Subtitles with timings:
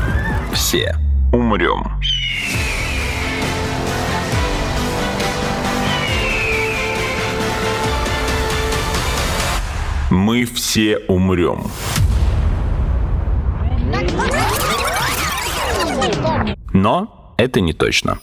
[0.54, 0.96] все
[1.32, 1.84] умрем.
[10.10, 11.70] Мы все умрем.
[16.72, 18.18] Но это не точно.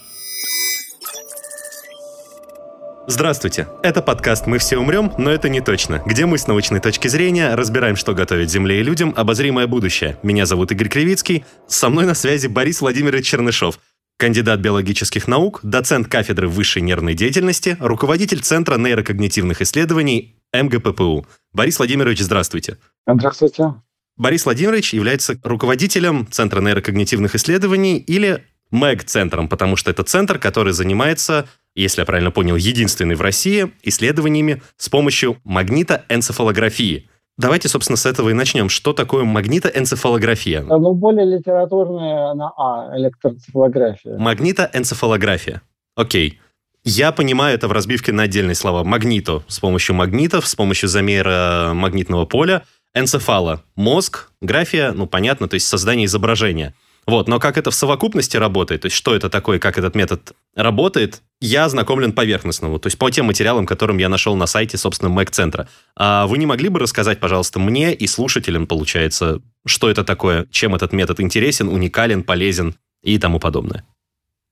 [3.10, 3.66] Здравствуйте!
[3.82, 7.54] Это подкаст «Мы все умрем, но это не точно», где мы с научной точки зрения
[7.54, 10.18] разбираем, что готовит Земле и людям обозримое будущее.
[10.22, 13.80] Меня зовут Игорь Кривицкий, со мной на связи Борис Владимирович Чернышов,
[14.18, 21.26] кандидат биологических наук, доцент кафедры высшей нервной деятельности, руководитель Центра нейрокогнитивных исследований МГППУ.
[21.54, 22.76] Борис Владимирович, здравствуйте.
[23.06, 23.72] Здравствуйте.
[24.18, 31.46] Борис Владимирович является руководителем Центра нейрокогнитивных исследований или МЭГ-центром, потому что это центр, который занимается
[31.78, 37.08] если я правильно понял, единственный в России исследованиями с помощью магнитоэнцефалографии.
[37.36, 38.68] Давайте, собственно, с этого и начнем.
[38.68, 40.62] Что такое магнитоэнцефалография?
[40.62, 44.18] Ну, более литературная на А, электроэнцефалография.
[44.18, 45.62] Магнитоэнцефалография.
[45.94, 46.40] Окей.
[46.82, 48.82] Я понимаю это в разбивке на отдельные слова.
[48.82, 52.64] Магнито с помощью магнитов, с помощью замера магнитного поля.
[52.94, 56.74] Энцефала– мозг, графия, ну, понятно, то есть создание изображения–
[57.08, 60.32] вот, но как это в совокупности работает, то есть что это такое, как этот метод
[60.54, 65.08] работает, я ознакомлен поверхностно, то есть по тем материалам, которым я нашел на сайте, собственно,
[65.08, 65.68] Mac-центра.
[65.96, 70.74] А вы не могли бы рассказать, пожалуйста, мне и слушателям, получается, что это такое, чем
[70.74, 73.84] этот метод интересен, уникален, полезен и тому подобное?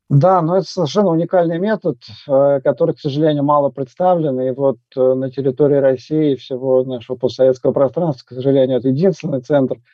[0.09, 4.41] Да, но это совершенно уникальный метод, э, который, к сожалению, мало представлен.
[4.41, 9.77] И вот э, на территории России всего нашего постсоветского пространства, к сожалению, это единственный центр–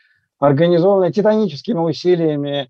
[0.42, 2.68] организованная титаническими усилиями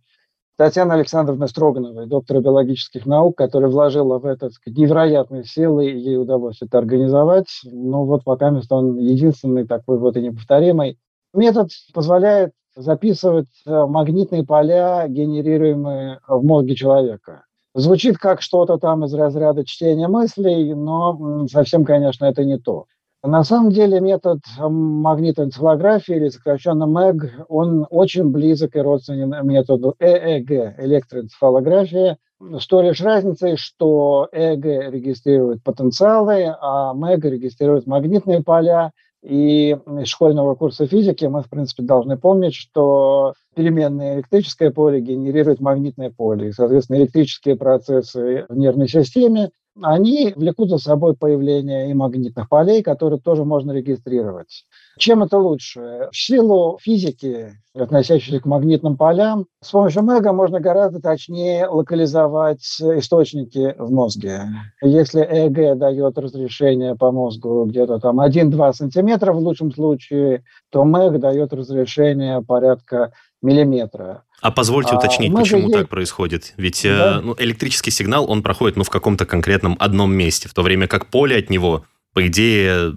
[0.58, 6.60] Татьяны Александровны Строгановой, доктора биологических наук, которая вложила в это невероятные силы, и ей удалось
[6.60, 7.48] это организовать.
[7.64, 10.98] Но вот пока он единственный такой вот и неповторимый.
[11.32, 17.46] Метод позволяет записывать э, магнитные поля, генерируемые в мозге человека.
[17.74, 22.84] Звучит как что-то там из разряда чтения мыслей, но совсем, конечно, это не то.
[23.24, 30.80] На самом деле метод магнитоэнцефалографии или сокращенно МЭГ, он очень близок и родственен методу ЭЭГ,
[30.80, 38.90] электроэнцефалография, с той лишь разницей, что ЭЭГ регистрирует потенциалы, а МЭГ регистрирует магнитные поля.
[39.22, 45.61] И из школьного курса физики мы, в принципе, должны помнить, что переменное электрическое поле генерирует
[45.61, 46.48] магнитное поле.
[46.48, 49.50] И, соответственно, электрические процессы в нервной системе
[49.80, 54.66] они влекут за собой появление и магнитных полей, которые тоже можно регистрировать.
[54.98, 56.08] Чем это лучше?
[56.12, 63.74] В силу физики, относящейся к магнитным полям, с помощью МЭГа можно гораздо точнее локализовать источники
[63.78, 64.42] в мозге.
[64.82, 71.18] Если ЭЭГ дает разрешение по мозгу где-то там 1-2 сантиметра в лучшем случае, то МЭГ
[71.18, 73.12] дает разрешение порядка
[73.42, 74.23] миллиметра.
[74.41, 76.55] А позвольте а, уточнить, а, почему так происходит?
[76.57, 77.20] Ведь э, да.
[77.23, 81.07] ну, электрический сигнал, он проходит ну, в каком-то конкретном одном месте, в то время как
[81.07, 82.92] поле от него, по идее,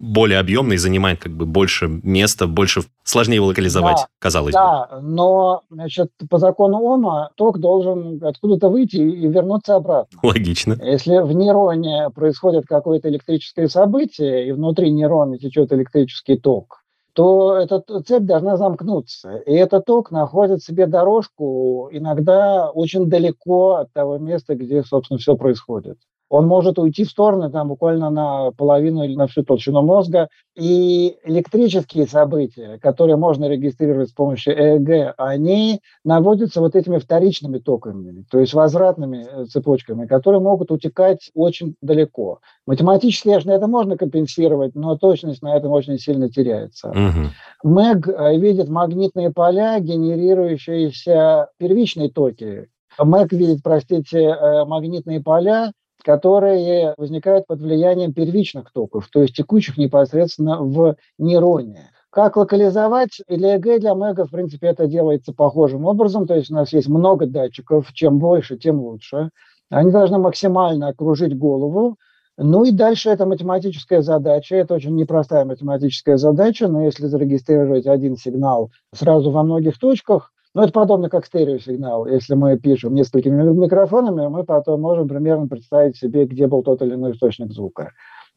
[0.00, 4.86] более объемный, занимает как бы больше места, больше сложнее его локализовать, да, казалось да, бы.
[4.90, 10.18] Да, но значит, по закону Ома ток должен откуда-то выйти и вернуться обратно.
[10.22, 10.76] Логично.
[10.82, 16.79] Если в нейроне происходит какое-то электрическое событие, и внутри нейрона течет электрический ток,
[17.12, 19.36] то эта цепь должна замкнуться.
[19.38, 25.36] И этот ток находит себе дорожку иногда очень далеко от того места, где, собственно, все
[25.36, 25.98] происходит
[26.30, 30.28] он может уйти в стороны там буквально на половину или на всю толщину мозга.
[30.56, 38.24] И электрические события, которые можно регистрировать с помощью ЭЭГ, они наводятся вот этими вторичными токами,
[38.30, 42.38] то есть возвратными э, цепочками, которые могут утекать очень далеко.
[42.64, 46.90] Математически, конечно, это можно компенсировать, но точность на этом очень сильно теряется.
[46.90, 47.70] Угу.
[47.72, 52.68] МЭГ э, видит магнитные поля, генерирующиеся первичные токи.
[52.98, 59.78] МЭГ видит, простите, э, магнитные поля, которые возникают под влиянием первичных токов, то есть текущих
[59.78, 61.90] непосредственно в нейроне.
[62.10, 66.72] Как локализовать ЭГ для МЭГа, в принципе, это делается похожим образом, то есть у нас
[66.72, 69.30] есть много датчиков, чем больше, тем лучше.
[69.70, 71.96] Они должны максимально окружить голову,
[72.36, 78.16] ну и дальше это математическая задача, это очень непростая математическая задача, но если зарегистрировать один
[78.16, 82.06] сигнал сразу во многих точках, ну, это подобно как стереосигнал.
[82.06, 86.94] Если мы пишем несколькими микрофонами, мы потом можем примерно представить себе, где был тот или
[86.94, 87.92] иной источник звука.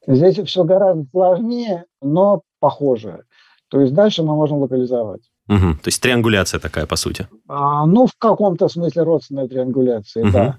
[0.06, 3.24] Здесь все гораздо сложнее, но похоже.
[3.70, 5.22] То есть дальше мы можем локализовать.
[5.50, 5.58] Угу.
[5.58, 7.28] То есть триангуляция такая, по сути.
[7.48, 10.32] А, ну, в каком-то смысле родственная триангуляция, угу.
[10.32, 10.58] да.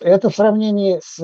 [0.00, 1.18] Это в сравнении с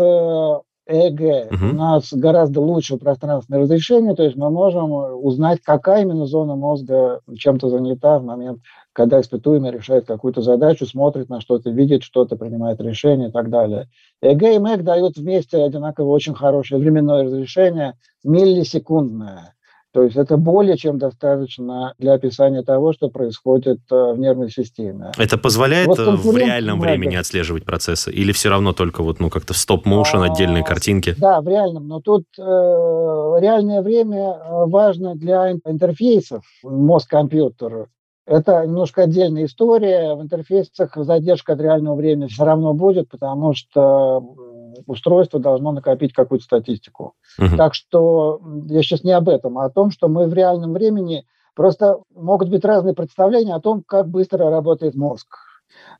[0.86, 1.70] ЭЭГ угу.
[1.70, 7.20] у нас гораздо лучше пространственное разрешение, то есть мы можем узнать, какая именно зона мозга
[7.34, 8.60] чем-то занята в момент,
[8.92, 13.88] когда испытуемый решает какую-то задачу, смотрит на что-то, видит что-то, принимает решение и так далее.
[14.20, 19.54] ЭЭГ и МЭГ дают вместе одинаково очень хорошее временное разрешение, миллисекундное.
[19.94, 25.12] То есть это более чем достаточно для описания того, что происходит э, в нервной системе.
[25.16, 26.90] Это позволяет вот в реальном много.
[26.90, 28.10] времени отслеживать процессы?
[28.10, 31.14] Или все равно только вот, ну, как-то в стоп-моушен, а, отдельные картинки?
[31.16, 31.86] Да, в реальном.
[31.86, 37.86] Но тут э, реальное время э, важно для интерфейсов мозг-компьютер.
[38.26, 40.16] Это немножко отдельная история.
[40.16, 44.24] В интерфейсах задержка от реального времени все равно будет, потому что
[44.86, 47.14] устройство должно накопить какую-то статистику.
[47.38, 47.56] Угу.
[47.56, 51.26] Так что я сейчас не об этом, а о том, что мы в реальном времени
[51.54, 55.28] просто могут быть разные представления о том, как быстро работает мозг.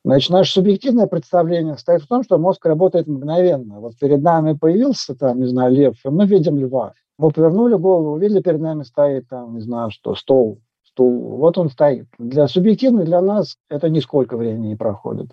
[0.03, 3.79] Значит, наше субъективное представление состоит в том, что мозг работает мгновенно.
[3.79, 6.93] Вот перед нами появился там, не знаю, лев, и мы видим льва.
[7.17, 11.37] Мы повернули голову, увидели, перед нами стоит там, не знаю, что, стол, стул.
[11.37, 12.07] Вот он стоит.
[12.19, 15.31] Для субъективно для нас это нисколько времени не проходит.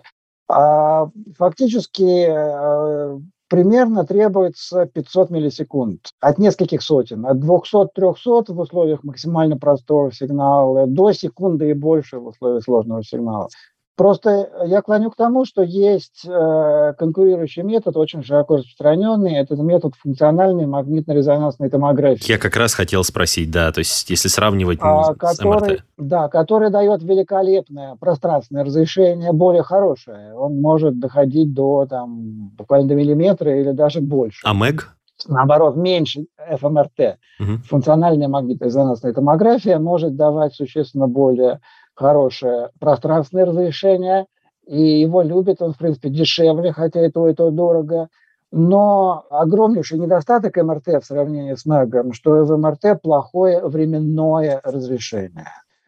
[0.49, 1.07] А
[1.37, 3.19] фактически э,
[3.53, 11.11] примерно требуется 500 миллисекунд от нескольких сотен, от 200-300 в условиях максимально простого сигнала до
[11.11, 13.49] секунды и больше в условиях сложного сигнала.
[13.95, 19.35] Просто я клоню к тому, что есть э, конкурирующий метод, очень широко распространенный.
[19.35, 22.31] Это метод функциональной магнитно-резонансной томографии.
[22.31, 25.83] Я как раз хотел спросить, да, то есть если сравнивать а, с который, МРТ.
[25.97, 30.33] Да, который дает великолепное пространственное разрешение, более хорошее.
[30.33, 34.41] Он может доходить до там, буквально до миллиметра или даже больше.
[34.43, 34.95] А МЭГ?
[35.27, 37.17] наоборот, меньше ФМРТ.
[37.39, 37.51] Угу.
[37.69, 41.61] Функциональная магнитно-резонансная томография может давать существенно более
[41.95, 44.25] хорошее пространственное разрешение,
[44.65, 48.09] и его любят, он, в принципе, дешевле, хотя и то, и то дорого.
[48.51, 55.47] Но огромнейший недостаток МРТ в сравнении с МЭГом, что в МРТ плохое временное разрешение.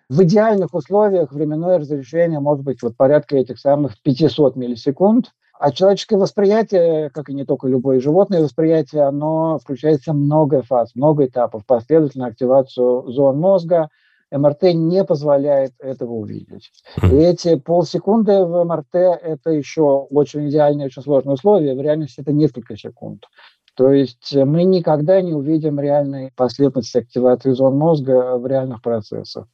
[0.09, 6.17] В идеальных условиях временное разрешение может быть вот порядка этих самых 500 миллисекунд, а человеческое
[6.17, 12.29] восприятие, как и не только любое животное восприятие, оно включается много фаз, много этапов, последовательную
[12.29, 13.89] активацию зон мозга–
[14.31, 16.71] МРТ не позволяет этого увидеть.
[17.03, 21.75] И эти полсекунды в МРТ– это еще очень идеальные, очень сложные условия.
[21.75, 23.25] В реальности это несколько секунд.
[23.75, 29.47] То есть мы никогда не увидим реальной последовательности активации зон мозга в реальных процессах.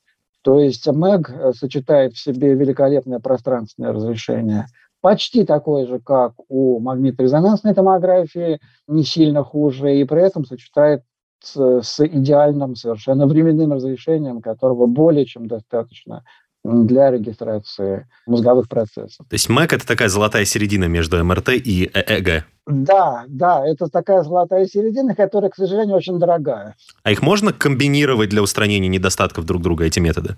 [0.43, 4.65] То есть МЭГ сочетает в себе великолепное пространственное разрешение,
[5.01, 11.03] почти такое же, как у магнитно-резонансной томографии, не сильно хуже, и при этом сочетает
[11.43, 16.23] с, идеальным совершенно временным разрешением, которого более чем достаточно
[16.63, 19.25] для регистрации мозговых процессов.
[19.27, 22.45] То есть МЭК– это такая золотая середина между МРТ и ЭЭГ?
[22.67, 26.75] Да, да, это такая золотая середина, которая, к сожалению, очень дорогая.
[27.03, 30.37] А их можно комбинировать для устранения недостатков друг друга, эти методы?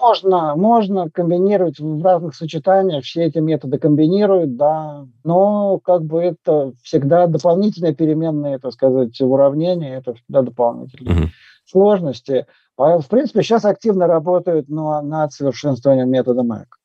[0.00, 6.72] Можно, можно комбинировать в разных сочетаниях, все эти методы комбинируют, да, но как бы это
[6.82, 11.30] всегда дополнительные переменные, так сказать, уравнения, это всегда дополнительные угу.
[11.64, 12.46] Сложности.
[12.76, 16.78] В принципе, сейчас активно работают над совершенствованием метода МЭК.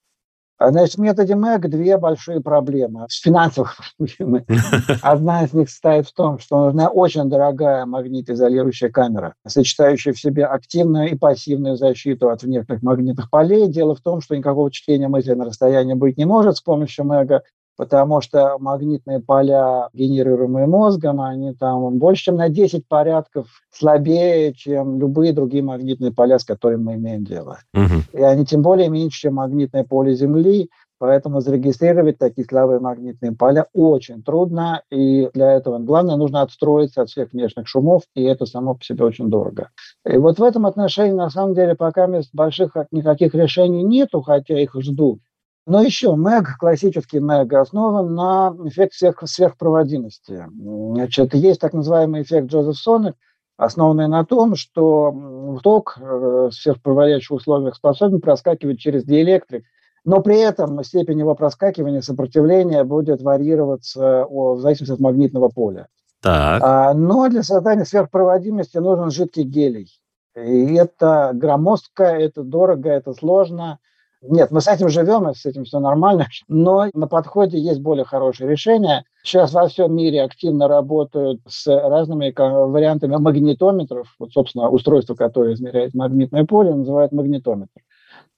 [0.59, 3.05] А, значит, в методе МЭК две большие проблемы.
[3.11, 4.43] Финансовых проблемы.
[5.03, 10.45] Одна из них состоит в том, что нужна очень дорогая магнитоизолирующая камера, сочетающая в себе
[10.45, 13.67] активную и пассивную защиту от внешних магнитных полей.
[13.67, 17.43] Дело в том, что никакого чтения мысли на расстоянии быть не может с помощью МЭГа
[17.77, 24.99] потому что магнитные поля, генерируемые мозгом, они там больше, чем на 10 порядков слабее, чем
[24.99, 27.59] любые другие магнитные поля, с которыми мы имеем дело.
[27.73, 28.19] Угу.
[28.19, 30.69] И они тем более меньше, чем магнитное поле Земли,
[30.99, 37.09] Поэтому зарегистрировать такие слабые магнитные поля очень трудно, и для этого главное нужно отстроиться от
[37.09, 39.69] всех внешних шумов, и это само по себе очень дорого.
[40.05, 44.75] И вот в этом отношении, на самом деле, пока больших никаких решений нету, хотя их
[44.75, 45.19] ждут.
[45.67, 50.45] Но еще МЭГ, классический МЭГ, основан на эффекте сверхпроводимости.
[50.49, 53.15] Значит, есть так называемый эффект Джозефсона,
[53.57, 59.65] основанный на том, что ток в сверхпроводящих условиях способен проскакивать через диэлектрик,
[60.05, 65.87] но при этом степень его проскакивания, сопротивления будет варьироваться в зависимости от магнитного поля.
[66.21, 66.61] Так.
[66.63, 69.89] А, но для создания сверхпроводимости нужен жидкий гелий.
[70.33, 73.79] И это громоздко, это дорого, это сложно–
[74.21, 78.49] нет, мы с этим живем, с этим все нормально, но на подходе есть более хорошие
[78.49, 79.03] решения.
[79.23, 84.15] Сейчас во всем мире активно работают с разными вариантами магнитометров.
[84.19, 87.81] Вот, собственно, устройство, которое измеряет магнитное поле, называют магнитометр.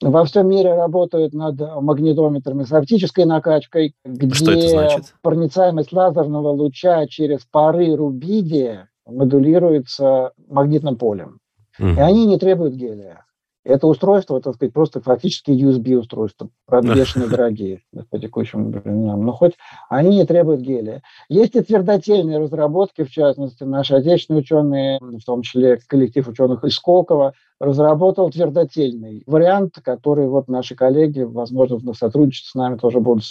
[0.02, 4.88] Во всем мире работают над магнитометрами с оптической накачкой, где
[5.22, 11.38] проницаемость лазерного луча через пары рубидия модулируется магнитным полем.
[11.78, 11.88] Угу.
[11.88, 13.24] И они не требуют гелия.
[13.62, 19.24] Это устройство, так сказать, просто фактически USB-устройства, правда, бешеные дорогие по текущим временам.
[19.24, 19.54] Но хоть
[19.90, 21.02] они не требуют гелия.
[21.28, 26.74] Есть и твердотельные разработки, в частности, наши отечественные ученые, в том числе коллектив ученых из
[26.74, 33.24] Сколково, разработал твердотельный вариант, который вот наши коллеги, возможно, в сотрудничестве с нами тоже будут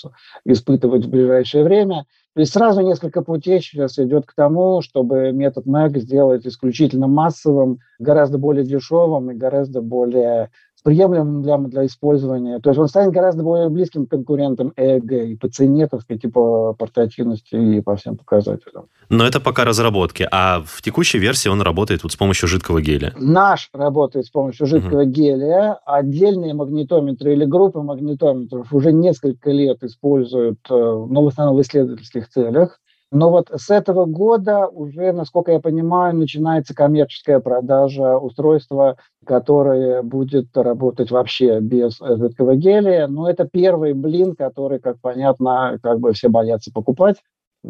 [0.46, 2.06] испытывать в ближайшее время.
[2.40, 7.80] То есть сразу несколько путей сейчас идет к тому, чтобы метод МЭГ сделать исключительно массовым,
[8.00, 10.50] гораздо более дешевым и гораздо более
[10.84, 12.60] приемлемым для, для использования.
[12.60, 16.28] То есть он станет гораздо более близким конкурентом ЭЭГ и по цене, так сказать, и
[16.28, 18.86] по портативности, и по всем показателям.
[19.10, 20.28] Но это пока разработки.
[20.32, 23.14] А в текущей версии он работает вот с помощью жидкого гелия?
[23.18, 25.10] Наш работает с помощью жидкого угу.
[25.10, 25.80] гелия.
[25.86, 32.30] Отдельные магнитометры или группы магнитометров уже несколько лет используют, э, но в основном в исследовательских
[32.30, 32.80] целях.
[33.12, 40.56] Но вот с этого года уже, насколько я понимаю, начинается коммерческая продажа устройства, которое будет
[40.56, 43.08] работать вообще без жидкого гелия.
[43.08, 47.18] Но это первый блин, который, как понятно, как бы все боятся покупать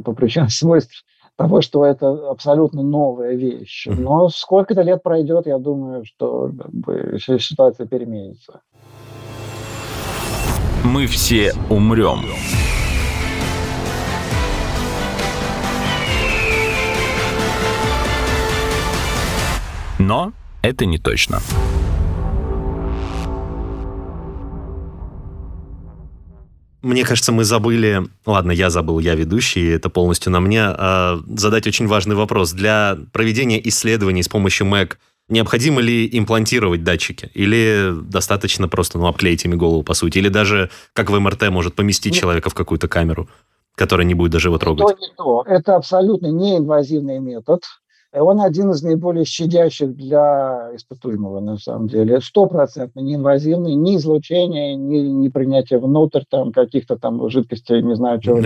[0.03, 1.05] по причине свойств
[1.37, 3.87] того, что это абсолютно новая вещь.
[3.87, 8.59] Но сколько-то лет пройдет, я думаю, что как бы, ситуация переменится.
[10.83, 12.19] Мы все умрем.
[19.99, 21.39] Но это не точно.
[26.81, 31.67] Мне кажется, мы забыли, ладно, я забыл, я ведущий, это полностью на мне, э, задать
[31.67, 32.53] очень важный вопрос.
[32.53, 37.29] Для проведения исследований с помощью МЭК необходимо ли имплантировать датчики?
[37.33, 40.19] Или достаточно просто ну, обклеить ими голову, по сути?
[40.19, 42.21] Или даже, как в МРТ, может поместить Нет.
[42.21, 43.27] человека в какую-то камеру,
[43.75, 44.87] которая не будет даже его трогать?
[44.87, 45.43] То, не то.
[45.47, 47.61] Это абсолютно неинвазивный метод.
[48.11, 52.21] Он один из наиболее щадящих для испытуемого, на самом деле.
[52.21, 58.41] Стопроцентно неинвазивный, ни излучение, ни, ни принятие внутрь там, каких-то там жидкостей, не знаю, чего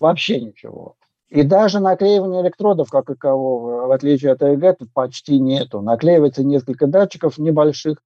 [0.00, 0.94] вообще ничего.
[1.28, 5.82] И даже наклеивание электродов как такового, в отличие от ЭЭГ, почти нету.
[5.82, 7.98] Наклеивается несколько датчиков небольших,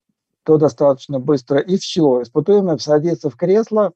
[0.44, 2.22] то достаточно быстро, и все.
[2.22, 3.92] Испытуемый садится в кресло,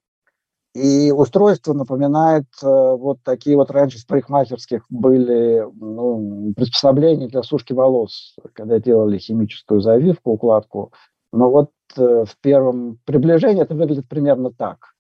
[0.77, 7.73] и устройство напоминает э, вот такие вот раньше с парикмахерских были ну, приспособления для сушки
[7.73, 10.93] волос, когда делали химическую завивку, укладку.
[11.33, 14.95] Но вот э, в первом приближении это выглядит примерно так.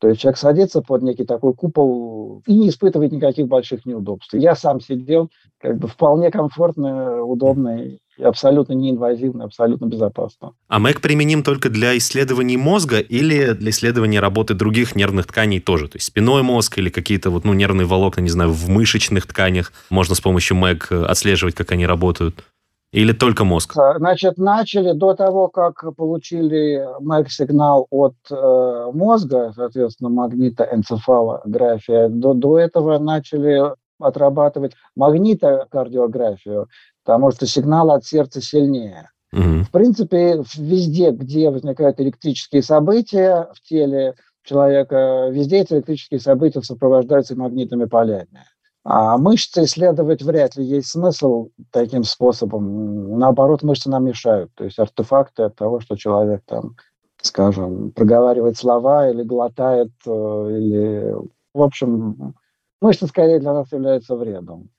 [0.00, 4.34] То есть человек садится под некий такой купол и не испытывает никаких больших неудобств.
[4.34, 7.88] Я сам сидел как бы вполне комфортно, удобно
[8.22, 10.52] абсолютно неинвазивно, абсолютно безопасно.
[10.68, 15.88] А МЭК применим только для исследований мозга или для исследования работы других нервных тканей тоже?
[15.88, 19.72] То есть спиной мозг или какие-то вот, ну, нервные волокна, не знаю, в мышечных тканях
[19.90, 22.44] можно с помощью МЭК э, отслеживать, как они работают?
[22.92, 23.74] Или только мозг?
[23.96, 32.98] Значит, начали до того, как получили МЭК-сигнал от э, мозга, соответственно, магнитоэнцефалография, до, до этого
[32.98, 33.62] начали
[34.02, 36.68] отрабатывать магнитокардиографию
[37.04, 39.10] потому что сигнал от сердца сильнее.
[39.32, 39.64] Угу.
[39.64, 47.36] В принципе, везде, где возникают электрические события в теле человека, везде эти электрические события сопровождаются
[47.36, 48.44] магнитными полями.
[48.84, 53.18] А мышцы исследовать вряд ли есть смысл таким способом.
[53.18, 54.50] Наоборот, мышцы нам мешают.
[54.56, 56.74] То есть артефакты от того, что человек там,
[57.20, 61.14] скажем, проговаривает слова или глотает, э, или...
[61.54, 62.34] В общем,
[62.82, 64.70] мышцы скорее для нас являются вредом.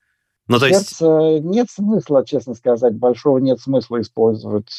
[0.48, 1.02] Ну, то есть...
[1.02, 4.72] нет, нет смысла, честно сказать, большого нет смысла использовать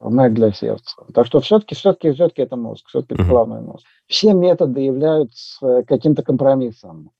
[0.00, 0.94] Mac для сердца.
[1.12, 3.84] Так что все-таки, все-таки, все-таки это мозг, все-таки это главный мозг.
[4.06, 7.10] Все методы являются каким-то компромиссом.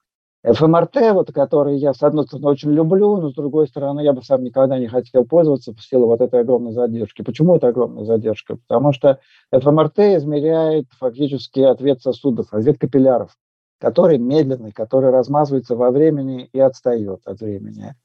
[0.44, 4.22] ФМРТ, вот, который я, с одной стороны, очень люблю, но с другой стороны, я бы
[4.22, 7.22] сам никогда не хотел пользоваться в силу вот этой огромной задержки.
[7.22, 8.56] Почему это огромная задержка?
[8.56, 9.20] Потому что
[9.52, 13.37] ФМРТ измеряет фактически ответ сосудов, ответ капилляров
[13.82, 17.96] который медленный, который размазывается во времени и отстает от времени.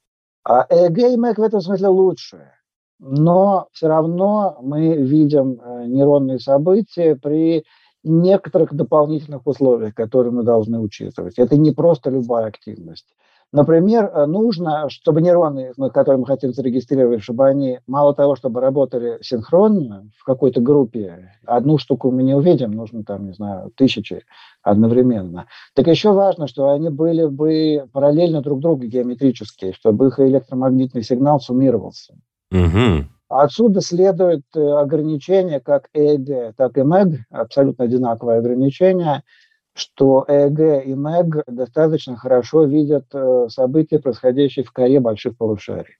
[0.44, 2.50] А ЭЭГ и МЭК в этом смысле лучше.
[2.98, 7.64] Но все равно мы видим э, нейронные события при
[8.02, 11.38] некоторых дополнительных условиях, которые мы должны учитывать.
[11.38, 13.14] Это не просто любая активность.
[13.50, 19.18] Например, э, нужно, чтобы нейроны, которые мы хотим зарегистрировать, чтобы они мало того, чтобы работали
[19.22, 24.22] синхронно в какой-то группе, одну штуку мы не увидим, нужно там, не знаю, тысячи
[24.62, 25.46] одновременно.
[25.74, 31.40] Так еще важно, что они были бы параллельно друг другу геометрические, чтобы их электромагнитный сигнал
[31.40, 32.14] суммировался.
[32.52, 33.06] Угу.
[33.30, 39.22] Отсюда следует э, ограничение как ЭЭГ, так и МЭГ, абсолютно одинаковое ограничение,
[39.78, 45.96] что ЭЭГ и МЭГ достаточно хорошо видят э, события, происходящие в коре больших полушарий.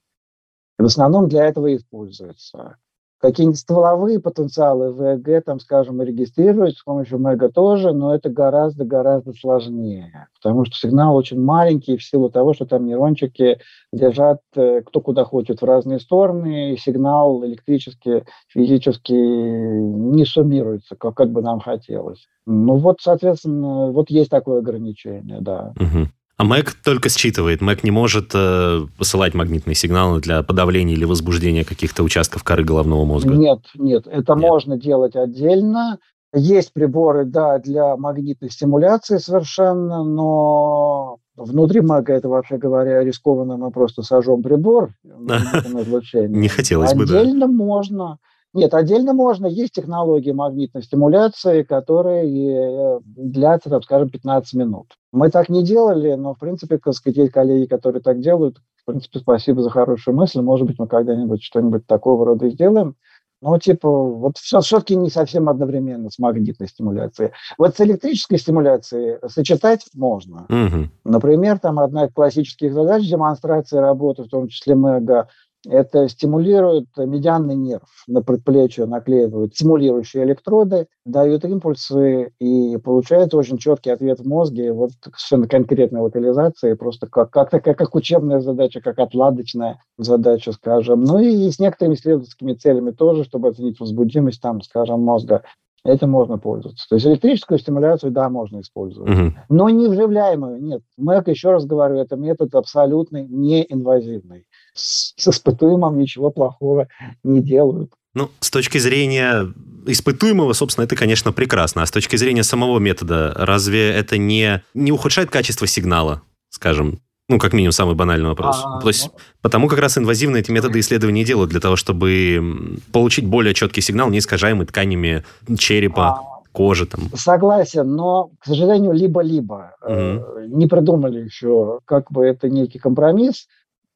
[0.77, 2.77] в основном для этого используется.
[3.19, 10.29] Какие-нибудь стволовые потенциалы ВЭГ, там, скажем, регистрируют с помощью МЭГа тоже, но это гораздо-гораздо сложнее,
[10.35, 13.59] потому что сигнал очень маленький в силу того, что там нейрончики
[13.91, 21.15] лежат э, кто куда хочет в разные стороны, и сигнал электрически, физически не суммируется, как,
[21.15, 22.25] как бы нам хотелось.
[22.45, 25.73] Ну вот, соответственно, вот есть такое ограничение, да.
[25.75, 26.07] Угу.
[26.39, 27.61] А Mac только считывает.
[27.61, 33.03] Mac не может э, посылать магнитные сигналы для подавления или возбуждения каких-то участков коры головного
[33.03, 33.33] мозга.
[33.33, 34.41] Нет, нет, это нет.
[34.41, 35.99] можно делать отдельно.
[36.33, 43.69] Есть приборы, да, для магнитной стимуляции совершенно, но внутри Mac это, вообще говоря, рискованно, мы
[43.71, 44.91] просто сожжем прибор.
[45.03, 47.19] Не хотелось бы, да.
[47.19, 48.17] Отдельно можно.
[48.53, 49.45] Нет, отдельно можно.
[49.45, 54.95] Есть технологии магнитной стимуляции, которые э, длятся, там, скажем, 15 минут.
[55.11, 58.57] Мы так не делали, но, в принципе, так сказать, есть коллеги, которые так делают.
[58.75, 60.41] В принципе, спасибо за хорошую мысль.
[60.41, 62.95] Может быть, мы когда-нибудь что-нибудь такого рода сделаем.
[63.41, 67.31] Но, типа, вот все, все-таки не совсем одновременно с магнитной стимуляцией.
[67.57, 70.45] Вот с электрической стимуляцией сочетать можно.
[70.49, 70.89] Угу.
[71.05, 75.29] Например, там одна из классических задач демонстрации работы, в том числе МЭГА,
[75.67, 77.89] это стимулирует медианный нерв.
[78.07, 84.91] На предплечье наклеивают стимулирующие электроды, дают импульсы, и получается очень четкий ответ в мозге, вот
[85.15, 91.03] совершенно конкретной локализации, просто как, как такая, как учебная задача, как отладочная задача, скажем.
[91.03, 95.43] Ну и с некоторыми исследовательскими целями тоже, чтобы оценить возбудимость, там, скажем, мозга.
[95.85, 96.85] Этим можно пользоваться.
[96.89, 99.11] То есть электрическую стимуляцию, да, можно использовать.
[99.11, 99.33] Угу.
[99.47, 100.81] Но не вживляемую, нет.
[100.97, 104.45] МЭК, еще раз говорю, это метод абсолютно неинвазивный
[104.79, 106.87] с, испытуемым ничего плохого
[107.23, 107.91] не делают.
[108.13, 109.53] Ну, с точки зрения
[109.85, 111.83] испытуемого, собственно, это, конечно, прекрасно.
[111.83, 116.99] А с точки зрения самого метода, разве это не, не ухудшает качество сигнала, скажем?
[117.27, 118.59] Ну, как минимум, самый банальный вопрос.
[118.65, 119.19] А, То есть, ну...
[119.43, 124.09] потому как раз инвазивные эти методы исследования делают для того, чтобы получить более четкий сигнал,
[124.09, 125.23] не искажаемый тканями
[125.57, 126.07] черепа.
[126.09, 127.01] А кожи там.
[127.15, 129.75] Согласен, но, к сожалению, либо-либо.
[129.81, 130.57] Угу.
[130.57, 133.47] Не придумали еще, как бы это некий компромисс.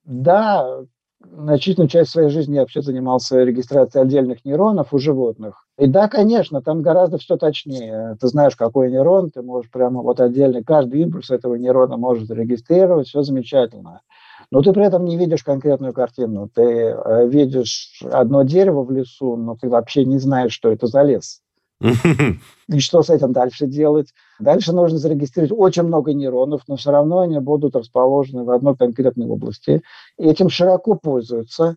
[0.05, 0.81] Да,
[1.21, 5.65] значительную часть своей жизни я вообще занимался регистрацией отдельных нейронов у животных.
[5.77, 8.17] И да, конечно, там гораздо все точнее.
[8.19, 13.07] Ты знаешь, какой нейрон, ты можешь прямо вот отдельно, каждый импульс этого нейрона может регистрировать,
[13.07, 14.01] все замечательно.
[14.51, 16.49] Но ты при этом не видишь конкретную картину.
[16.53, 21.01] Ты э, видишь одно дерево в лесу, но ты вообще не знаешь, что это за
[21.03, 21.42] лес.
[22.69, 24.13] И что с этим дальше делать?
[24.39, 29.27] Дальше нужно зарегистрировать очень много нейронов, но все равно они будут расположены в одной конкретной
[29.27, 29.81] области.
[30.17, 31.75] И этим широко пользуются,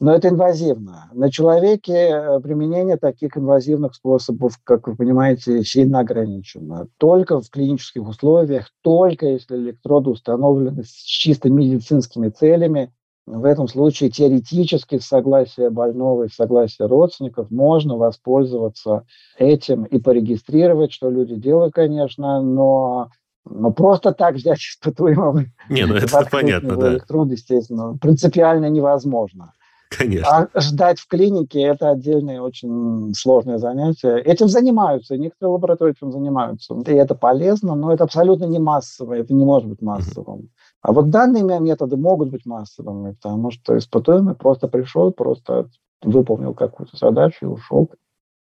[0.00, 1.08] но это инвазивно.
[1.12, 6.88] На человеке э, применение таких инвазивных способов, как вы понимаете, сильно ограничено.
[6.98, 12.92] Только в клинических условиях, только если электроды установлены с чисто медицинскими целями,
[13.26, 19.06] в этом случае теоретически с согласия больного и с согласия родственников можно воспользоваться
[19.38, 23.08] этим и порегистрировать, что люди делают, конечно, но
[23.46, 25.44] но просто так взять испытуемого...
[25.68, 26.92] Не, ну это понятно, да.
[26.92, 29.52] Электрод, естественно, принципиально невозможно.
[29.90, 30.48] Конечно.
[30.54, 34.20] А ждать в клинике– это отдельное очень сложное занятие.
[34.20, 36.74] Этим занимаются, некоторые лаборатории этим занимаются.
[36.86, 40.48] И это полезно, но это абсолютно не массово, это не может быть массовым.
[40.84, 45.70] А вот данные методы могут быть массовыми, потому что испытуемый просто пришел, просто
[46.02, 47.90] выполнил какую-то задачу и ушел.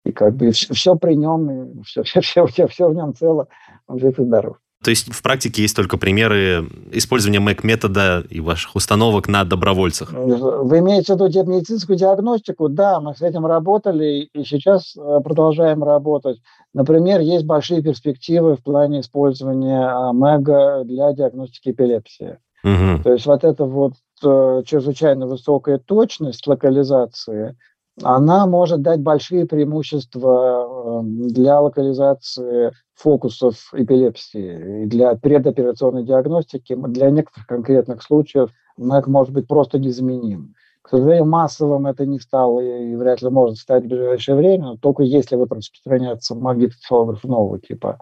[0.06, 3.48] И как бы все, все при нем, все, все, все, все, все в нем цело,
[3.86, 4.58] он жив и здоров.
[4.84, 10.12] То есть в практике есть только примеры использования МЭК-метода и ваших установок на добровольцах?
[10.12, 12.68] Вы имеете в виду медицинскую диагностику?
[12.68, 16.40] Да, мы с этим работали и сейчас э, продолжаем работать.
[16.74, 22.40] Например, есть большие перспективы в плане использования а, МЭГа для диагностики эпилепсии.
[22.64, 23.04] Угу.
[23.04, 27.56] То есть вот эта вот э, чрезвычайно высокая точность локализации–
[28.04, 30.71] она может дать большие преимущества
[31.04, 36.76] для локализации фокусов эпилепсии и для предоперационной диагностики.
[36.76, 40.54] Для некоторых конкретных случаев МЭК может быть просто незаменим.
[40.82, 45.04] К сожалению, массовым это не стало и вряд ли может стать в ближайшее время, только
[45.04, 48.00] если вот распространяться магнитофонов нового типа.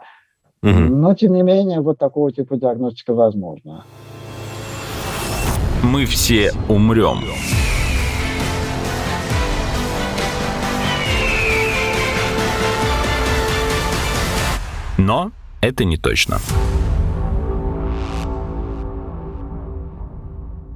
[0.63, 0.71] Угу.
[0.71, 3.85] Но, тем не менее, вот такого типа диагностика возможна.
[5.83, 7.19] Мы все умрем.
[15.09, 16.39] Но это не точно.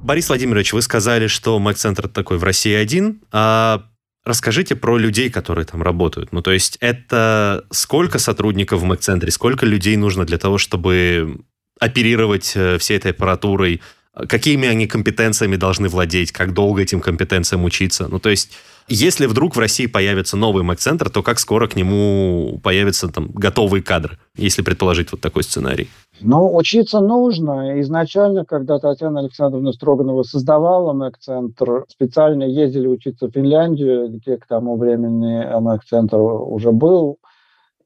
[0.02, 3.20] Борис Владимирович, вы сказали, что Мэг-центр такой в России один.
[3.30, 3.84] А
[4.24, 6.32] расскажите про людей, которые там работают.
[6.32, 11.38] Ну, то есть это сколько сотрудников в Мэг-центре, сколько людей нужно для того, чтобы
[11.78, 13.82] оперировать э, всей этой аппаратурой,
[14.14, 18.06] какими они компетенциями должны владеть, как долго этим компетенциям учиться.
[18.08, 18.52] Ну, то есть,
[18.88, 23.82] если вдруг в России появится новый Мэг-центр, то как скоро к нему появятся там готовые
[23.82, 25.88] кадры, если предположить вот такой сценарий?
[26.20, 27.80] Ну, учиться нужно.
[27.80, 34.76] Изначально, когда Татьяна Александровна Строганова создавала МЭК-центр, специально ездили учиться в Финляндию, где к тому
[34.76, 37.18] времени МЭК-центр уже был,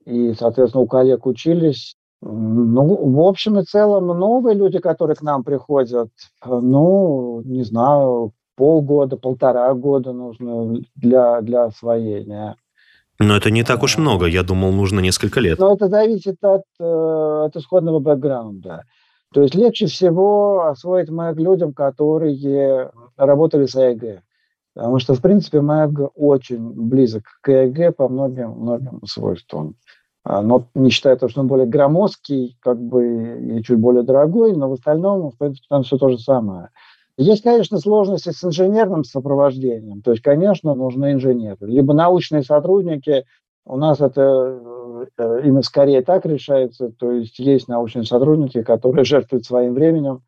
[0.04, 1.94] и, соответственно, у коллег учились.
[2.20, 6.10] Ну, в общем и целом, новые люди, которые к нам приходят,
[6.44, 12.56] ну, не знаю, полгода, полтора года нужно для, для освоения.
[13.20, 15.58] Но это не так уж много, я думал, нужно несколько лет.
[15.58, 18.84] Но это зависит от, э, от исходного бэкграунда.
[19.32, 24.22] То есть легче всего освоить МЭГ людям, которые работали с ЭЭГ.
[24.74, 29.74] Потому что, в принципе, МЭГ очень близок к ЭЭГ по многим, многим свойствам.
[30.30, 34.54] А, но не считая того, что он более громоздкий, как бы и чуть более дорогой,
[34.54, 36.68] но в остальном, в принципе, там все то же самое.
[37.16, 40.02] Есть, конечно, сложности с инженерным сопровождением.
[40.02, 41.56] То есть, конечно, нужны инженеры.
[41.62, 43.24] Либо научные сотрудники.
[43.64, 46.90] У нас это э, именно скорее так решается.
[46.90, 50.20] То есть, есть научные сотрудники, которые жертвуют своим временем.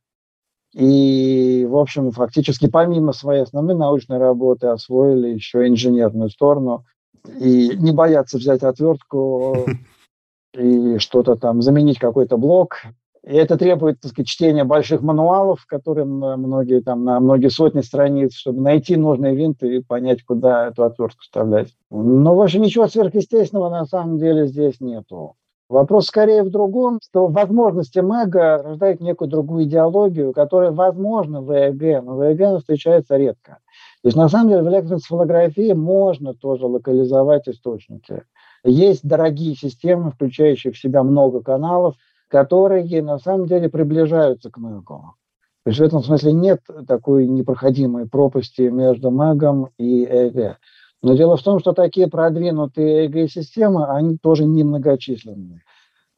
[0.73, 6.87] И, в общем, фактически помимо своей основной научной работы освоили еще инженерную сторону.
[7.27, 9.67] И не боятся взять отвертку
[10.55, 12.83] и что-то там, заменить какой-то блок,
[13.23, 18.35] и это требует, так сказать, чтения больших мануалов, которые многие там на многие сотни страниц,
[18.35, 21.75] чтобы найти нужные винты и понять, куда эту отвертку вставлять.
[21.91, 25.35] Но, в общем, ничего сверхъестественного на самом деле здесь нету.
[25.69, 32.03] Вопрос скорее в другом, что возможности МЭГа рождают некую другую идеологию, которая возможна в ЭЭГ,
[32.03, 33.59] но в ЭЭГ встречается редко.
[34.03, 38.23] То есть, на самом деле, в электроэнцефалографии можно тоже локализовать источники.
[38.65, 41.97] Есть дорогие системы, включающие в себя много каналов,
[42.29, 45.15] которые на самом деле приближаются к Мэгу.
[45.65, 50.59] То есть в этом смысле нет такой непроходимой пропасти между Мэгом и ЭГ.
[51.03, 55.63] Но дело в том, что такие продвинутые ЭГ-системы, они тоже немногочисленные.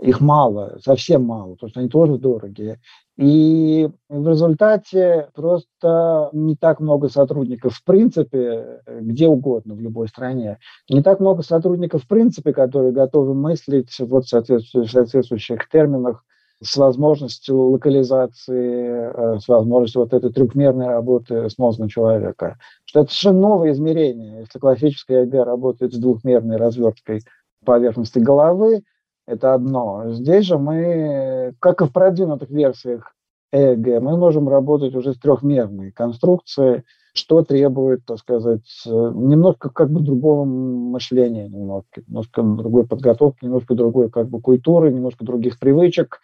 [0.00, 2.80] Их мало, совсем мало, потому что они тоже дорогие.
[3.18, 10.58] И в результате просто не так много сотрудников в принципе, где угодно, в любой стране,
[10.88, 16.24] не так много сотрудников в принципе, которые готовы мыслить вот в соответствующих, соответствующих терминах
[16.62, 22.56] с возможностью локализации, э, с возможностью вот этой трехмерной работы с мозгом человека.
[22.84, 24.40] Что это совершенно новое измерение.
[24.40, 27.22] Если классическая ЭГ работает с двухмерной разверткой
[27.64, 28.82] поверхности головы,
[29.32, 30.12] это одно.
[30.12, 33.14] Здесь же мы, как и в продвинутых версиях
[33.50, 40.00] ЭЭГ, мы можем работать уже с трехмерной конструкцией, что требует, так сказать, немножко как бы
[40.00, 46.20] другого мышления, немножко, немножко другой подготовки, немножко другой как бы культуры, немножко других привычек.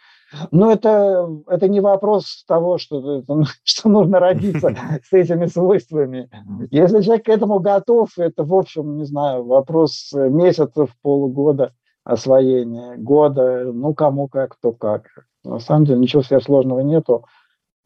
[0.51, 3.23] Но это, это не вопрос того, что,
[3.65, 6.31] что нужно родиться с этими свойствами.
[6.71, 11.73] Если человек к этому готов, это, в общем, не знаю, вопрос месяцев, полугода–
[12.09, 15.09] освоения года, ну, кому как, кто как.
[15.45, 17.27] На самом деле ничего сверхсложного нету.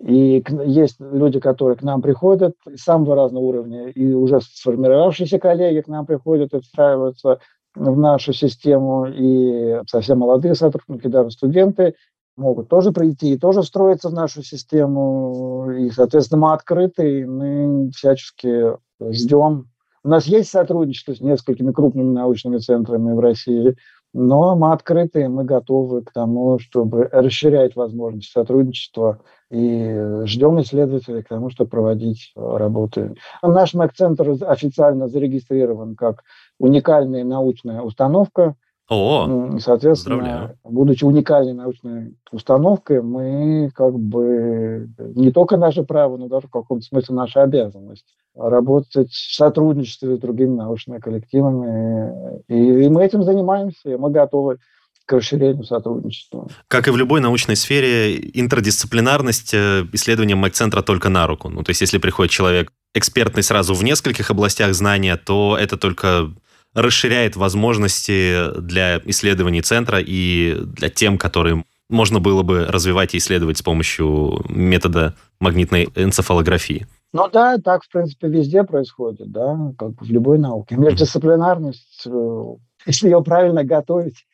[0.01, 5.81] И есть люди, которые к нам приходят из самого разного уровня, и уже сформировавшиеся коллеги
[5.81, 7.41] к нам приходят и встраиваются
[7.75, 11.95] в нашу систему, и совсем молодые сотрудники, даже студенты
[12.37, 15.71] могут тоже прийти и тоже встроиться в нашу систему.
[15.73, 19.67] И, соответственно, мы открыты, и мы всячески ждем.
[20.05, 23.77] У нас есть сотрудничество с несколькими крупными научными центрами в России,
[24.13, 29.21] но мы открыты, мы готовы к тому, чтобы расширять возможности сотрудничества
[29.51, 33.15] и ждем исследователей к тому, чтобы проводить работы.
[33.43, 36.25] Наш МЭК-центр официально зарегистрирован как
[36.59, 38.57] уникальная научная установка.
[38.89, 40.59] О, Соответственно, поздравляю.
[40.65, 46.85] будучи уникальной научной установкой, мы как бы не только наше право, но даже в каком-то
[46.85, 52.43] смысле наша обязанность работать в сотрудничестве с другими научными коллективами.
[52.49, 54.59] И, и мы этим занимаемся, и мы готовы
[55.05, 56.49] к расширению сотрудничества.
[56.69, 61.49] Как и в любой научной сфере, интердисциплинарность э, исследования МЭК-центра только на руку.
[61.49, 66.31] Ну, то есть, если приходит человек экспертный сразу в нескольких областях знания, то это только
[66.75, 73.59] расширяет возможности для исследований центра и для тем, которые можно было бы развивать и исследовать
[73.59, 76.87] с помощью метода магнитной энцефалографии.
[77.13, 80.77] Ну да, так, в принципе, везде происходит, да, как в любой науке.
[80.77, 82.45] Междисциплинарность, э,
[82.87, 84.27] если ее правильно готовить,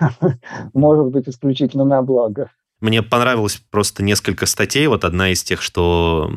[0.74, 2.50] может быть исключительно на благо.
[2.86, 4.86] Мне понравилось просто несколько статей.
[4.86, 6.32] Вот одна из тех, что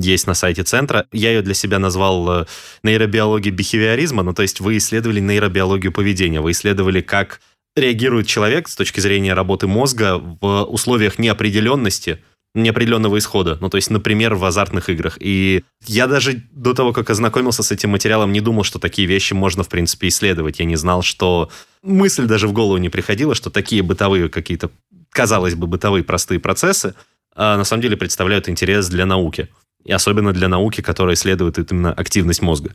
[0.00, 1.06] есть на сайте центра.
[1.12, 2.46] Я ее для себя назвал э,
[2.82, 4.24] нейробиологией бихевиоризма.
[4.24, 6.40] Ну, то есть вы исследовали нейробиологию поведения.
[6.40, 7.40] Вы исследовали, как
[7.76, 12.18] реагирует человек с точки зрения работы мозга в условиях неопределенности,
[12.56, 13.58] неопределенного исхода.
[13.60, 15.18] Ну, то есть, например, в азартных играх.
[15.20, 19.34] И я даже до того, как ознакомился с этим материалом, не думал, что такие вещи
[19.34, 20.58] можно, в принципе, исследовать.
[20.58, 21.48] Я не знал, что...
[21.84, 24.70] Мысль даже в голову не приходила, что такие бытовые какие-то,
[25.12, 26.94] казалось бы, бытовые простые процессы
[27.34, 29.48] а на самом деле представляют интерес для науки.
[29.84, 32.70] И особенно для науки, которая исследует именно активность мозга.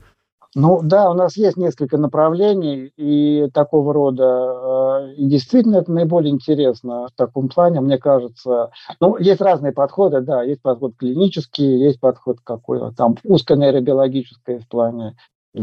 [0.56, 4.24] Ну да, у нас есть несколько направлений и такого рода.
[4.24, 8.72] Э, и действительно это наиболее интересно в таком плане, мне кажется.
[9.00, 15.16] Ну, есть разные подходы, да, есть подход клинический, есть подход какой-то там узконейробиологический в плане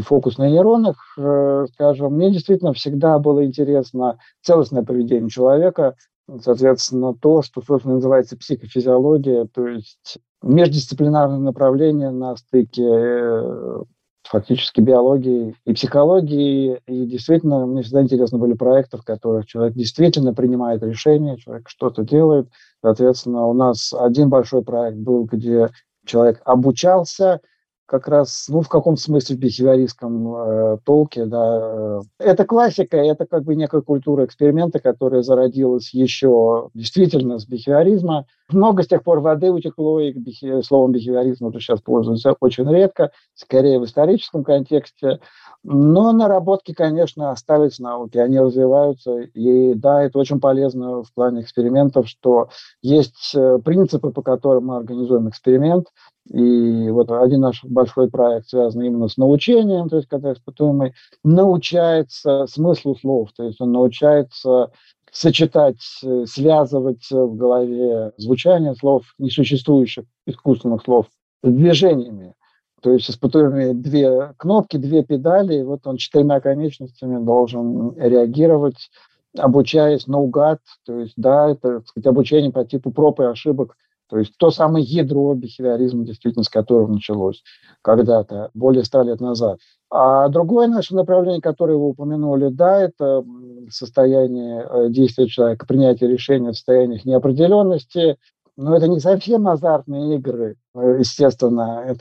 [0.03, 2.13] фокус на нейронах, э, скажем.
[2.13, 5.95] Мне действительно всегда было интересно целостное поведение человека,
[6.41, 13.83] соответственно, то, что, собственно, называется психофизиология, то есть междисциплинарное направление на стыке э,
[14.23, 16.81] фактически биологии и психологии.
[16.87, 22.03] И действительно, мне всегда интересны были проекты, в которых человек действительно принимает решения, человек что-то
[22.03, 22.49] делает.
[22.81, 25.69] Соответственно, у нас один большой проект был, где
[26.05, 27.41] человек обучался–
[27.85, 31.59] как раз, ну, в каком смысле в бихевиористском э, толке, да.
[31.61, 38.25] Э, это классика, это как бы некая культура эксперимента, которая зародилась еще действительно с бихевиоризма.
[38.51, 40.13] Много с тех пор воды утекло, и
[40.61, 45.19] словом бихевиоризм уже сейчас пользуются очень редко, скорее в историческом контексте.
[45.63, 49.21] Но наработки, конечно, остались в науке, они развиваются.
[49.21, 52.49] И да, это очень полезно в плане экспериментов, что
[52.83, 55.87] есть э, принципы, по которым мы организуем эксперимент,
[56.31, 62.47] и вот один наш большой проект связан именно с научением, то есть когда испытуемый научается
[62.47, 64.71] смыслу слов, то есть он научается
[65.15, 71.07] сочетать, э, связывать в голове звучание слов, несуществующих искусственных слов,
[71.41, 72.33] с движениями.
[72.81, 78.89] То есть испытуемый две кнопки, две педали, и вот он четырьмя конечностями должен реагировать,
[79.37, 80.59] обучаясь наугад.
[80.85, 84.51] То есть, да, это так сказать, обучение по типу проб и ошибок то есть то
[84.51, 87.43] самое ядро бихевиоризма, действительно, с которого началось
[87.81, 89.59] когда-то, более ста лет назад.
[89.97, 93.23] А другое наше направление, которое вы упомянули, да, это
[93.69, 98.17] состояние э, действия человека, принятие решения в состояниях неопределенности,
[98.57, 101.95] но это не совсем азартные игры, естественно.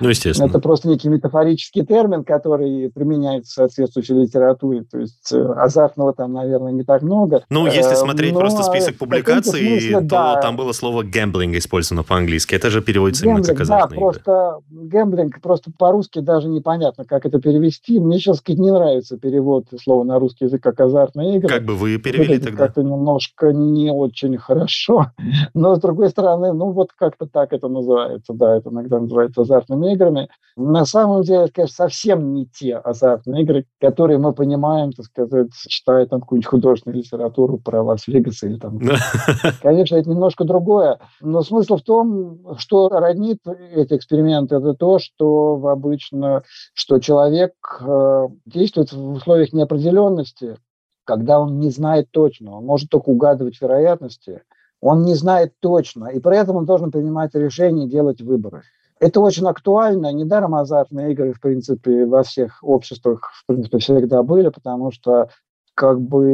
[0.00, 0.48] Ну, естественно.
[0.48, 4.84] Это просто некий метафорический термин, который применяется в соответствующей литературе.
[4.84, 7.44] То есть э, азартного там, наверное, не так много.
[7.50, 10.40] Ну, если э, смотреть но просто список публикаций, смысле, то да.
[10.40, 12.54] там было слово «гэмблинг» использовано по-английски.
[12.54, 14.20] Это же переводится гэмблинг, именно как азартные да, игры.
[14.22, 17.98] просто гэмблинг, просто по-русски даже непонятно, как это перевести.
[17.98, 21.48] Мне сейчас сказать, не нравится перевод слова на русский язык как азартные игры.
[21.48, 22.66] Как бы вы перевели тогда?
[22.66, 25.06] Как-то немножко не очень хорошо.
[25.54, 28.11] Но, с другой стороны, ну, вот как-то так это называется.
[28.28, 30.28] Да, это иногда называется азартными играми.
[30.56, 35.50] На самом деле, это, конечно, совсем не те азартные игры, которые мы понимаем, так сказать,
[35.68, 38.78] читая там какую-нибудь художественную литературу про Лас-Вегас или там...
[39.62, 40.98] Конечно, это немножко другое.
[41.20, 43.38] Но смысл в том, что роднит
[43.74, 46.42] эти эксперименты, это то, что обычно,
[46.74, 50.56] что человек э, действует в условиях неопределенности,
[51.04, 54.42] когда он не знает точно, он может только угадывать вероятности,
[54.82, 58.62] он не знает точно, и при этом он должен принимать решения делать выборы.
[58.98, 60.12] Это очень актуально.
[60.12, 65.28] Недаром азартные игры, в принципе, во всех обществах, в принципе, всегда были, потому что
[65.74, 66.26] как бы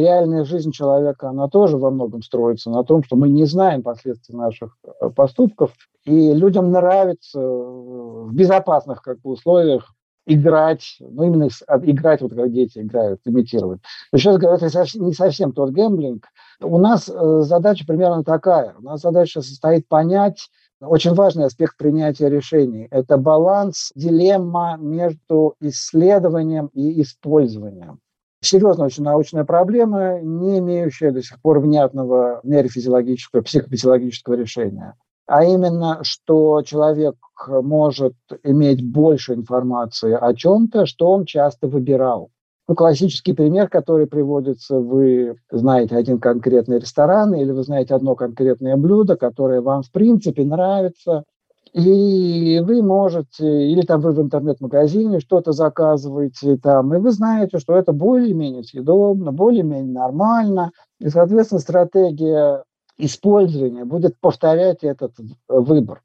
[0.00, 4.36] реальная жизнь человека, она тоже во многом строится на том, что мы не знаем последствий
[4.36, 5.72] наших э, поступков,
[6.04, 9.94] и людям нравится в безопасных как бы, условиях
[10.28, 11.48] играть, ну именно
[11.82, 13.80] играть, вот как дети играют, имитировать.
[14.12, 14.62] Но сейчас говорят,
[14.94, 16.26] не совсем тот гэмблинг.
[16.60, 18.74] У нас э, задача примерно такая.
[18.78, 20.48] У нас задача состоит понять,
[20.80, 27.98] очень важный аспект принятия решений– это баланс, дилемма между исследованием и использованием.
[28.40, 34.94] Серьезная очень научная проблема, не имеющая до сих пор внятного нейрофизиологического, психофизиологического решения
[35.28, 37.14] а именно, что человек
[37.48, 42.30] может иметь больше информации о чем-то, что он часто выбирал.
[42.66, 48.76] Ну, классический пример, который приводится, вы знаете один конкретный ресторан или вы знаете одно конкретное
[48.76, 51.24] блюдо, которое вам в принципе нравится,
[51.72, 57.76] и вы можете, или там вы в интернет-магазине что-то заказываете, там, и вы знаете, что
[57.76, 62.64] это более-менее съедобно, более-менее нормально, и, соответственно, стратегия
[62.98, 66.02] использования будет повторять этот э, выбор,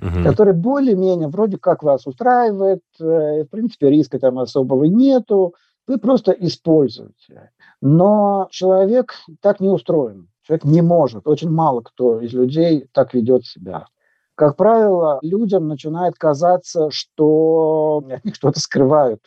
[0.00, 0.22] угу.
[0.22, 5.54] который более-менее вроде как вас устраивает, э, в принципе риска там особого нету,
[5.86, 7.50] вы просто используете.
[7.80, 10.28] Но человек так не устроен.
[10.42, 11.26] Человек не может.
[11.26, 13.86] Очень мало кто из людей так ведет себя.
[14.34, 19.20] Как правило, людям начинает казаться, что они что-то скрывают.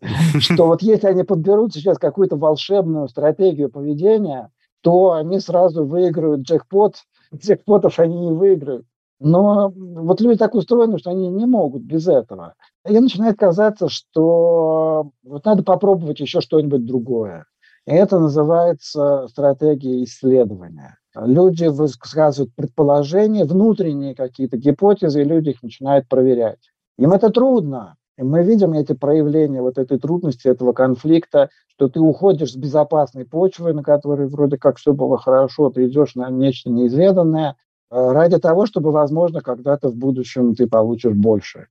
[0.38, 6.96] Что вот если они подберут сейчас какую-то волшебную стратегию поведения, то они сразу выиграют джекпот.
[7.34, 8.86] Джекпотов они не выиграют.
[9.20, 12.54] Но вот люди так устроены, что они не могут без этого.
[12.88, 17.44] И начинает казаться, что вот надо попробовать еще что-нибудь другое.
[17.86, 20.98] И это называется стратегия исследования.
[21.16, 26.70] Люди высказывают предположения, внутренние какие-то гипотезы, и люди их начинают проверять.
[26.98, 27.96] Им это трудно.
[28.18, 33.24] И мы видим эти проявления вот этой трудности, этого конфликта, что ты уходишь с безопасной
[33.24, 37.56] почвы, на которой вроде как все было хорошо, ты идешь на нечто неизведанное,
[37.90, 41.68] э, ради того, чтобы, возможно, когда-то в будущем ты получишь больше.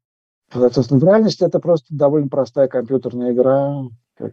[0.51, 3.83] Соответственно, в реальности это просто довольно простая компьютерная игра,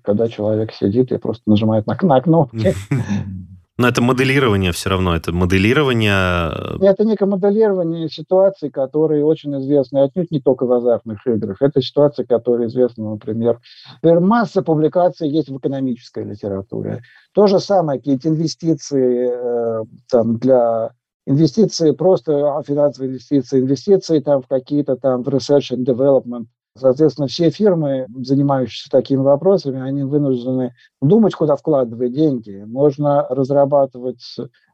[0.03, 2.74] когда человек сидит и просто нажимает на, на кнопки.
[3.76, 6.78] Но это моделирование все равно, это моделирование...
[6.80, 11.60] Э, это некое моделирование ситуаций, которые очень известны отнюдь не только в азартных играх.
[11.60, 13.58] Это ситуации, которые известны, например,
[14.02, 17.02] масса публикаций есть в экономической литературе.
[17.32, 20.92] То же самое, какие-то инвестиции э, там, для
[21.26, 27.50] инвестиции, просто финансовые инвестиции, инвестиции там в какие-то там в research and development, Соответственно, все
[27.50, 32.64] фирмы, занимающиеся такими вопросами, они вынуждены думать, куда вкладывать деньги.
[32.66, 34.24] Можно разрабатывать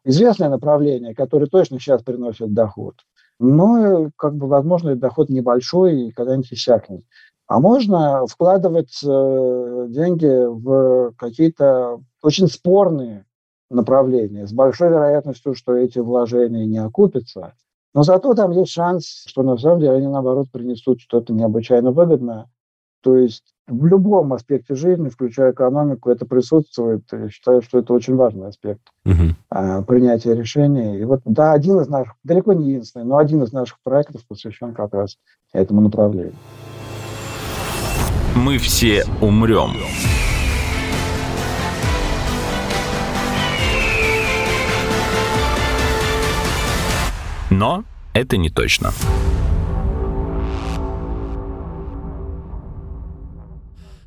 [0.04, 2.94] известное направление, которое точно сейчас приносит доход.
[3.38, 7.02] Но, как бы, возможно, доход небольшой и когда-нибудь иссякнет.
[7.46, 13.26] А можно вкладывать э, деньги в какие-то очень спорные
[13.70, 17.54] направления с большой вероятностью, что эти вложения не окупятся.
[17.94, 22.48] Но зато там есть шанс, что на самом деле они, наоборот, принесут что-то необычайно выгодное.
[23.02, 27.02] То есть в любом аспекте жизни, включая экономику, это присутствует.
[27.12, 29.34] Я считаю, что это очень важный аспект угу.
[29.48, 30.98] а, принятия решений.
[30.98, 34.74] И вот, да, один из наших, далеко не единственный, но один из наших проектов посвящен
[34.74, 35.16] как раз
[35.52, 36.34] этому направлению.
[38.36, 39.70] Мы все умрем.
[47.50, 47.84] Но
[48.14, 48.92] это не точно.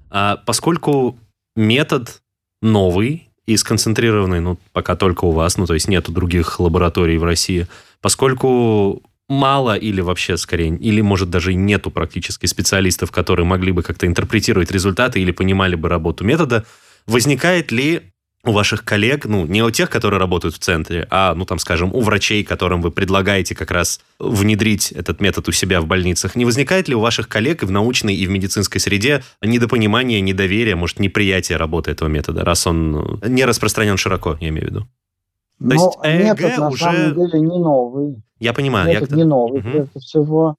[0.10, 1.18] А поскольку
[1.56, 2.22] метод
[2.62, 7.24] новый и сконцентрированный, ну, пока только у вас, ну, то есть нету других лабораторий в
[7.24, 7.68] России,
[8.00, 14.06] поскольку мало или вообще скорее, или может даже нету практически специалистов, которые могли бы как-то
[14.06, 16.66] интерпретировать результаты или понимали бы работу метода,
[17.08, 18.13] возникает ли
[18.46, 21.94] у ваших коллег, ну, не у тех, которые работают в центре, а, ну, там, скажем,
[21.94, 26.44] у врачей, которым вы предлагаете как раз внедрить этот метод у себя в больницах, не
[26.44, 31.00] возникает ли у ваших коллег и в научной, и в медицинской среде недопонимания, недоверия, может,
[31.00, 34.80] неприятия работы этого метода, раз он ну, не распространен широко, я имею в виду?
[34.82, 36.84] То Но есть ЭЭГ метод, на уже...
[36.84, 38.24] самом деле, не новый.
[38.40, 38.90] Я понимаю.
[38.90, 39.16] Метод я...
[39.16, 39.70] не новый, угу.
[39.70, 40.56] прежде всего.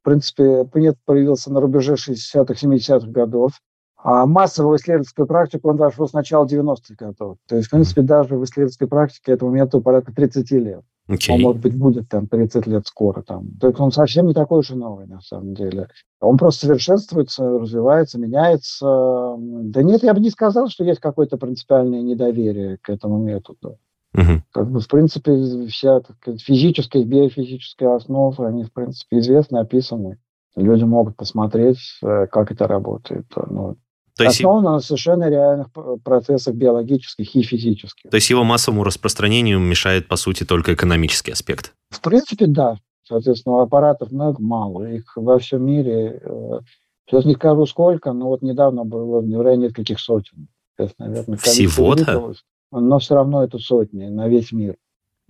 [0.00, 3.52] В принципе, метод появился на рубеже 60-х, 70-х годов.
[4.00, 7.38] А массовую исследовательскую практику он вошел с начала 90-х годов.
[7.48, 10.84] То есть, в принципе, даже в исследовательской практике этому методу порядка 30 лет.
[11.08, 11.32] Okay.
[11.34, 13.22] Он, может быть, будет там 30 лет скоро.
[13.22, 13.48] Там.
[13.60, 15.88] То есть он совсем не такой уж и новый, на самом деле.
[16.20, 19.36] Он просто совершенствуется, развивается, меняется.
[19.38, 23.78] Да нет, я бы не сказал, что есть какое-то принципиальное недоверие к этому методу.
[24.14, 24.40] Uh-huh.
[24.52, 30.18] Как бы, в принципе, вся физическая и биофизическая основа, они, в принципе, известны, описаны.
[30.56, 33.26] Люди могут посмотреть, э, как это работает.
[33.48, 33.76] Ну,
[34.18, 34.40] то есть...
[34.40, 35.68] Основано на совершенно реальных
[36.02, 38.10] процессах биологических и физических.
[38.10, 41.72] То есть его массовому распространению мешает, по сути, только экономический аспект?
[41.90, 42.78] В принципе, да.
[43.04, 44.90] Соответственно, аппаратов много, мало.
[44.90, 46.60] Их во всем мире, э,
[47.08, 50.48] сейчас не скажу сколько, но вот недавно было в районе нескольких сотен.
[50.76, 52.34] есть, наверное, Всего-то?
[52.72, 54.74] Но все равно это сотни на весь мир.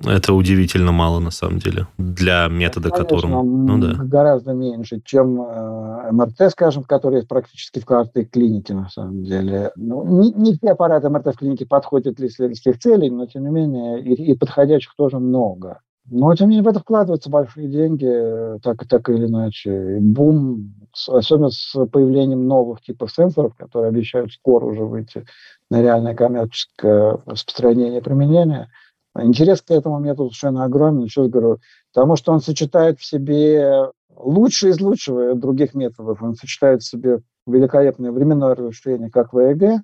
[0.03, 3.67] Это удивительно мало, на самом деле, для метода, Конечно, которым...
[3.67, 4.03] Ну, да.
[4.03, 9.73] гораздо меньше, чем э, МРТ, скажем, который есть практически в каждой клинике, на самом деле.
[9.77, 13.51] Ну, не, не все аппараты МРТ в клинике подходят для исследовательских целей, но, тем не
[13.51, 15.81] менее, и, и подходящих тоже много.
[16.11, 19.99] Но, тем не менее, в это вкладываются большие деньги, э, так, так или иначе.
[20.01, 20.75] Бум,
[21.07, 25.27] особенно с появлением новых типов сенсоров, которые обещают скоро уже выйти
[25.71, 28.71] на реальное коммерческое распространение применения–
[29.17, 31.59] Интерес к этому методу совершенно огромен, еще раз говорю,
[31.93, 36.23] потому что он сочетает в себе лучшее из лучшего других методов.
[36.23, 39.83] Он сочетает в себе великолепное временное разрешение, как в ЭЭГ,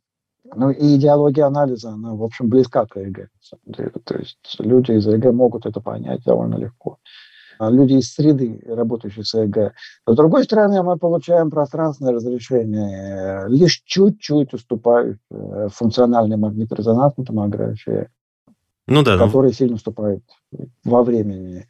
[0.55, 3.28] ну и идеология анализа, она, в общем, близка к ЭЭГ.
[4.05, 6.99] То есть люди из ЭЭГ могут это понять довольно легко.
[7.59, 9.72] А люди из среды, работающие с ЭЭГ.
[10.07, 15.18] С другой стороны, мы получаем пространственное разрешение, лишь чуть-чуть уступающее
[15.70, 18.09] функциональной магниторезонансной томографии
[18.87, 19.55] ну, да, которые ну.
[19.55, 20.24] сильно уступают
[20.85, 21.66] во времени.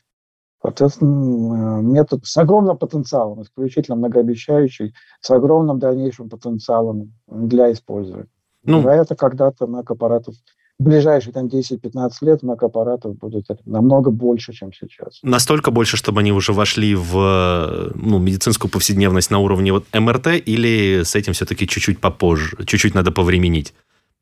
[0.64, 8.28] Соответственно, метод с огромным потенциалом, исключительно многообещающий, с огромным дальнейшим потенциалом для использования.
[8.64, 10.34] Ну, Вероятно, когда-то Mac аппаратов
[10.78, 15.20] в ближайшие там, 10-15 лет Mac аппаратов будут намного больше, чем сейчас.
[15.22, 21.02] Настолько больше, чтобы они уже вошли в ну, медицинскую повседневность на уровне вот МРТ, или
[21.04, 23.74] с этим все-таки чуть-чуть попозже, чуть-чуть надо повременить?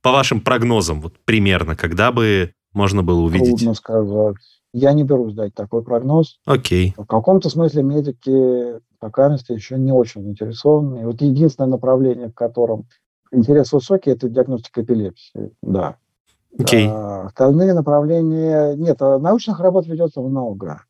[0.03, 3.59] По вашим прогнозам, вот примерно, когда бы можно было увидеть?
[3.59, 4.37] Трудно сказать.
[4.73, 6.41] Я не берусь дать такой прогноз.
[6.47, 6.95] Окей.
[6.97, 11.03] В каком-то смысле медики пока еще не очень заинтересованы.
[11.03, 12.87] И вот единственное направление, в котором
[13.33, 15.53] интерес высокий, это диагностика эпилепсии.
[15.63, 15.97] Да.
[16.59, 16.89] Окей.
[16.91, 18.75] А, остальные направления...
[18.75, 20.83] Нет, а научных работ ведется много.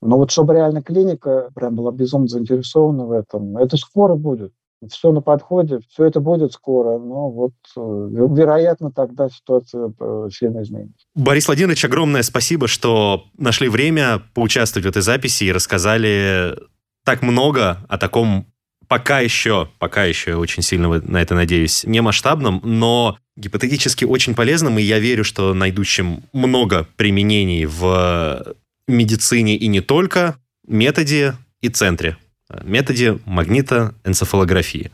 [0.00, 4.52] Но вот чтобы реально клиника прям была безумно заинтересована в этом, это скоро будет
[4.90, 10.62] все на подходе, все это будет скоро, но вот, э, вероятно, тогда ситуация э, сильно
[10.62, 11.06] изменится.
[11.14, 16.56] Борис Владимирович, огромное спасибо, что нашли время поучаствовать в этой записи и рассказали
[17.04, 18.46] так много о таком
[18.88, 24.78] пока еще, пока еще очень сильно на это надеюсь, не масштабном, но гипотетически очень полезным,
[24.78, 28.54] и я верю, что найдущим много применений в
[28.86, 32.16] медицине и не только, методе и центре
[32.62, 34.90] методе магнитоэнцефалографии.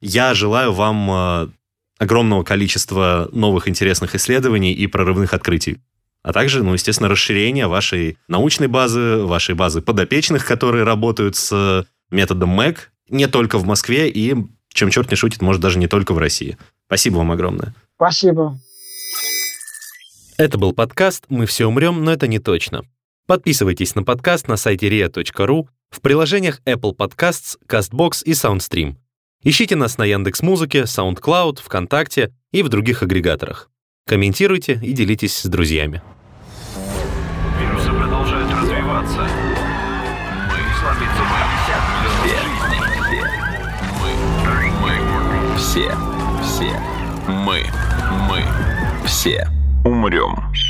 [0.00, 1.48] Я желаю вам э,
[1.98, 5.78] огромного количества новых интересных исследований и прорывных открытий.
[6.22, 12.50] А также, ну, естественно, расширения вашей научной базы, вашей базы подопечных, которые работают с методом
[12.50, 14.36] МЭК не только в Москве и,
[14.72, 16.58] чем черт не шутит, может, даже не только в России.
[16.86, 17.74] Спасибо вам огромное.
[17.96, 18.58] Спасибо.
[20.36, 22.82] Это был подкаст «Мы все умрем, но это не точно».
[23.26, 28.96] Подписывайтесь на подкаст на сайте ria.ru, в приложениях Apple Podcasts, CastBox и SoundStream.
[29.42, 33.70] Ищите нас на Яндекс.Музыке, SoundCloud, ВКонтакте и в других агрегаторах.
[34.06, 36.02] Комментируйте и делитесь с друзьями.
[37.60, 39.28] Вирусы продолжают развиваться.
[40.48, 41.40] Мы слабится мы,
[42.16, 43.30] все,
[44.82, 44.94] мы,
[45.56, 45.88] все,
[46.42, 46.80] все,
[47.28, 47.64] мы,
[48.28, 48.44] мы,
[49.06, 49.48] все
[49.84, 50.69] умрем.